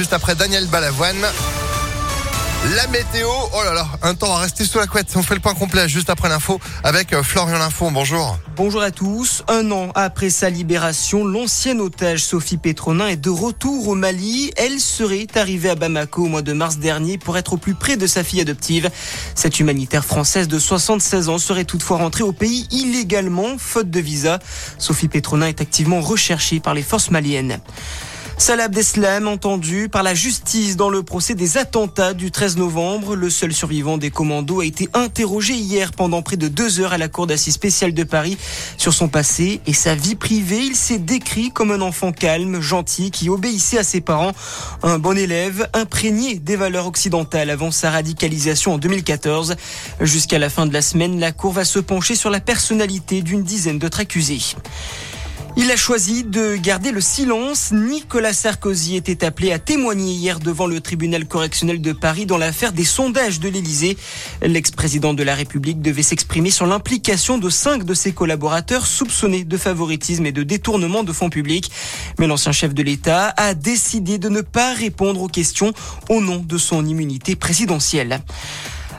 juste 0.00 0.14
après 0.14 0.34
Daniel 0.34 0.66
Balavoine. 0.68 1.26
La 2.74 2.86
météo, 2.86 3.28
oh 3.28 3.64
là 3.64 3.74
là, 3.74 3.86
un 4.00 4.14
temps 4.14 4.34
à 4.34 4.38
rester 4.38 4.64
sous 4.64 4.78
la 4.78 4.86
couette. 4.86 5.12
On 5.14 5.22
fait 5.22 5.34
le 5.34 5.42
point 5.42 5.52
complet 5.52 5.90
juste 5.90 6.08
après 6.08 6.30
l'info 6.30 6.58
avec 6.82 7.12
euh, 7.12 7.22
Florian 7.22 7.58
Linfo. 7.58 7.90
Bonjour. 7.90 8.38
Bonjour 8.56 8.80
à 8.80 8.92
tous. 8.92 9.44
Un 9.46 9.70
an 9.70 9.90
après 9.94 10.30
sa 10.30 10.48
libération, 10.48 11.26
l'ancienne 11.26 11.82
otage 11.82 12.24
Sophie 12.24 12.56
Pétronin 12.56 13.08
est 13.08 13.18
de 13.18 13.28
retour 13.28 13.88
au 13.88 13.94
Mali. 13.94 14.50
Elle 14.56 14.80
serait 14.80 15.26
arrivée 15.34 15.68
à 15.68 15.74
Bamako 15.74 16.24
au 16.24 16.28
mois 16.28 16.40
de 16.40 16.54
mars 16.54 16.78
dernier 16.78 17.18
pour 17.18 17.36
être 17.36 17.52
au 17.52 17.56
plus 17.58 17.74
près 17.74 17.98
de 17.98 18.06
sa 18.06 18.24
fille 18.24 18.40
adoptive. 18.40 18.88
Cette 19.34 19.60
humanitaire 19.60 20.06
française 20.06 20.48
de 20.48 20.58
76 20.58 21.28
ans 21.28 21.36
serait 21.36 21.64
toutefois 21.66 21.98
rentrée 21.98 22.24
au 22.24 22.32
pays 22.32 22.66
illégalement, 22.70 23.58
faute 23.58 23.90
de 23.90 24.00
visa. 24.00 24.38
Sophie 24.78 25.08
Pétronin 25.08 25.48
est 25.48 25.60
activement 25.60 26.00
recherchée 26.00 26.58
par 26.58 26.72
les 26.72 26.82
forces 26.82 27.10
maliennes. 27.10 27.60
Salah 28.40 28.64
Abdeslam 28.64 29.28
entendu 29.28 29.90
par 29.90 30.02
la 30.02 30.14
justice 30.14 30.74
dans 30.74 30.88
le 30.88 31.02
procès 31.02 31.34
des 31.34 31.58
attentats 31.58 32.14
du 32.14 32.30
13 32.30 32.56
novembre. 32.56 33.14
Le 33.14 33.28
seul 33.28 33.52
survivant 33.52 33.98
des 33.98 34.10
commandos 34.10 34.60
a 34.60 34.64
été 34.64 34.88
interrogé 34.94 35.52
hier 35.52 35.92
pendant 35.92 36.22
près 36.22 36.38
de 36.38 36.48
deux 36.48 36.80
heures 36.80 36.94
à 36.94 36.98
la 36.98 37.08
cour 37.08 37.26
d'assises 37.26 37.52
spéciale 37.52 37.92
de 37.92 38.02
Paris 38.02 38.38
sur 38.78 38.94
son 38.94 39.08
passé 39.08 39.60
et 39.66 39.74
sa 39.74 39.94
vie 39.94 40.14
privée. 40.14 40.62
Il 40.62 40.74
s'est 40.74 40.98
décrit 40.98 41.50
comme 41.50 41.70
un 41.70 41.82
enfant 41.82 42.12
calme, 42.12 42.62
gentil, 42.62 43.10
qui 43.10 43.28
obéissait 43.28 43.78
à 43.78 43.84
ses 43.84 44.00
parents, 44.00 44.32
un 44.82 44.98
bon 44.98 45.18
élève, 45.18 45.68
imprégné 45.74 46.36
des 46.36 46.56
valeurs 46.56 46.86
occidentales 46.86 47.50
avant 47.50 47.70
sa 47.70 47.90
radicalisation 47.90 48.72
en 48.72 48.78
2014. 48.78 49.56
Jusqu'à 50.00 50.38
la 50.38 50.48
fin 50.48 50.64
de 50.64 50.72
la 50.72 50.80
semaine, 50.80 51.20
la 51.20 51.32
cour 51.32 51.52
va 51.52 51.66
se 51.66 51.78
pencher 51.78 52.14
sur 52.14 52.30
la 52.30 52.40
personnalité 52.40 53.20
d'une 53.20 53.42
dizaine 53.42 53.78
d'autres 53.78 54.00
accusés. 54.00 54.40
Il 55.56 55.70
a 55.70 55.76
choisi 55.76 56.22
de 56.22 56.56
garder 56.56 56.92
le 56.92 57.00
silence. 57.00 57.72
Nicolas 57.72 58.32
Sarkozy 58.32 58.96
était 58.96 59.24
appelé 59.24 59.52
à 59.52 59.58
témoigner 59.58 60.12
hier 60.12 60.38
devant 60.38 60.66
le 60.66 60.80
tribunal 60.80 61.26
correctionnel 61.26 61.80
de 61.80 61.92
Paris 61.92 62.24
dans 62.24 62.38
l'affaire 62.38 62.72
des 62.72 62.84
sondages 62.84 63.40
de 63.40 63.48
l'Élysée. 63.48 63.96
L'ex-président 64.42 65.12
de 65.12 65.22
la 65.22 65.34
République 65.34 65.82
devait 65.82 66.04
s'exprimer 66.04 66.50
sur 66.50 66.66
l'implication 66.66 67.36
de 67.36 67.50
cinq 67.50 67.84
de 67.84 67.94
ses 67.94 68.12
collaborateurs 68.12 68.86
soupçonnés 68.86 69.44
de 69.44 69.56
favoritisme 69.56 70.24
et 70.24 70.32
de 70.32 70.44
détournement 70.44 71.02
de 71.02 71.12
fonds 71.12 71.30
publics. 71.30 71.70
Mais 72.18 72.28
l'ancien 72.28 72.52
chef 72.52 72.72
de 72.72 72.82
l'État 72.82 73.34
a 73.36 73.54
décidé 73.54 74.18
de 74.18 74.28
ne 74.28 74.42
pas 74.42 74.72
répondre 74.74 75.20
aux 75.20 75.28
questions 75.28 75.72
au 76.08 76.20
nom 76.20 76.44
de 76.46 76.58
son 76.58 76.86
immunité 76.86 77.34
présidentielle. 77.34 78.20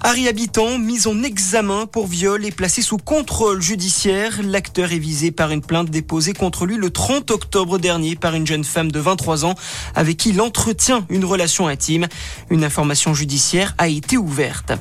Harry 0.00 0.28
Habitant, 0.28 0.78
mis 0.78 1.08
en 1.08 1.22
examen 1.24 1.86
pour 1.86 2.06
viol 2.06 2.44
et 2.44 2.52
placé 2.52 2.82
sous 2.82 2.98
contrôle 2.98 3.60
judiciaire. 3.60 4.38
L'acteur 4.44 4.92
est 4.92 4.98
visé 4.98 5.32
par 5.32 5.50
une 5.50 5.60
plainte 5.60 5.90
déposée 5.90 6.34
contre 6.34 6.66
lui 6.66 6.76
le 6.76 6.90
30 6.90 7.32
octobre 7.32 7.78
dernier 7.78 8.14
par 8.14 8.34
une 8.34 8.46
jeune 8.46 8.64
femme 8.64 8.92
de 8.92 9.00
23 9.00 9.44
ans 9.44 9.54
avec 9.96 10.16
qui 10.16 10.30
il 10.30 10.40
entretient 10.40 11.04
une 11.10 11.24
relation 11.24 11.66
intime. 11.66 12.06
Une 12.48 12.62
information 12.62 13.12
judiciaire 13.12 13.74
a 13.76 13.88
été 13.88 14.16
ouverte. 14.16 14.72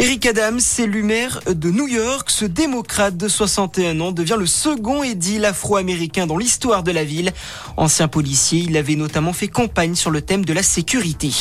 Eric 0.00 0.26
Adams, 0.26 0.60
élu 0.78 1.02
maire 1.02 1.40
de 1.52 1.72
New 1.72 1.88
York, 1.88 2.30
ce 2.30 2.44
démocrate 2.44 3.16
de 3.16 3.26
61 3.26 3.98
ans 3.98 4.12
devient 4.12 4.36
le 4.38 4.46
second 4.46 5.02
édile 5.02 5.44
afro-américain 5.44 6.28
dans 6.28 6.38
l'histoire 6.38 6.84
de 6.84 6.92
la 6.92 7.02
ville. 7.02 7.32
Ancien 7.76 8.06
policier, 8.06 8.60
il 8.60 8.76
avait 8.76 8.94
notamment 8.94 9.32
fait 9.32 9.48
campagne 9.48 9.96
sur 9.96 10.12
le 10.12 10.22
thème 10.22 10.44
de 10.44 10.52
la 10.52 10.62
sécurité. 10.62 11.32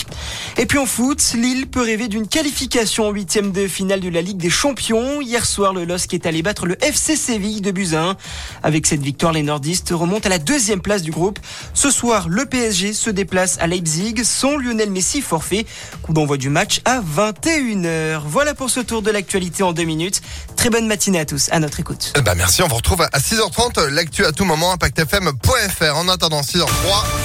Et 0.60 0.66
puis 0.66 0.80
en 0.80 0.88
foot, 0.88 1.34
Lille 1.36 1.68
peut 1.68 1.84
rêver 1.84 2.08
d'une 2.08 2.28
qualification 2.28 3.08
en 3.08 3.12
huitième 3.12 3.52
de 3.52 3.68
finale 3.68 4.00
de 4.00 4.10
la 4.10 4.24
Ligue 4.24 4.38
des 4.38 4.50
Champions. 4.50 5.22
Hier 5.22 5.46
soir, 5.46 5.72
le 5.72 5.86
LOSC 5.86 6.16
est 6.16 6.26
allé 6.26 6.42
battre 6.42 6.66
le 6.66 6.84
FC 6.84 7.16
Séville 7.16 7.62
de 7.62 7.70
Buzyn. 7.70 8.18
Avec 8.64 8.88
cette 8.88 9.02
victoire, 9.02 9.34
les 9.34 9.44
nordistes 9.44 9.92
remontent 9.92 10.26
à 10.26 10.30
la 10.30 10.40
deuxième 10.40 10.82
place 10.82 11.04
du 11.04 11.12
groupe. 11.12 11.38
Ce 11.76 11.92
soir, 11.92 12.28
le 12.28 12.48
PSG 12.48 12.94
se 12.94 13.12
déplace 13.12 13.58
à 13.60 13.68
Leipzig 13.68 14.24
sans 14.24 14.58
Lionel 14.58 14.90
Messi 14.90 15.22
forfait. 15.22 15.68
Coup 16.02 16.14
d'envoi 16.14 16.38
du 16.38 16.50
match 16.50 16.82
à 16.86 17.02
21h. 17.02 18.22
Voilà 18.26 18.56
pour 18.56 18.72
ce 18.72 18.80
tour 18.80 19.04
de 19.04 19.12
l'actualité 19.12 19.62
en 19.62 19.74
deux 19.74 19.84
minutes. 19.84 20.22
Très 20.56 20.72
bonne 20.72 20.88
matinée 20.88 21.20
à 21.20 21.26
tous, 21.26 21.50
à 21.52 21.60
notre 21.60 21.80
écoute. 21.80 22.14
Bah 22.26 22.34
merci, 22.34 22.64
on 22.64 22.68
vous 22.68 22.78
retrouve 22.78 23.04
à 23.04 23.20
6h30, 23.20 23.90
l'actu 23.90 24.26
à 24.26 24.32
tout 24.32 24.46
moment, 24.46 24.72
impactfm.fr. 24.72 25.96
En 25.96 26.10
attendant 26.10 26.42
6h03, 26.42 26.66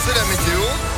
c'est 0.04 0.14
la 0.14 0.24
météo. 0.26 0.91